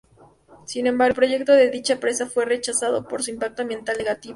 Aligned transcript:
Sin 0.65 0.87
embargo, 0.87 1.09
el 1.11 1.15
proyecto 1.15 1.53
de 1.53 1.69
dicha 1.69 1.99
presa 1.99 2.25
fue 2.25 2.45
rechazado 2.45 3.07
por 3.07 3.21
su 3.21 3.29
impacto 3.29 3.61
ambiental 3.61 3.99
negativo. 3.99 4.29